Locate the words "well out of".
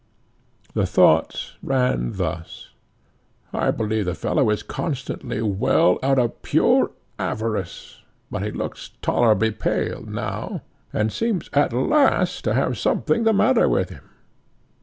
5.43-6.41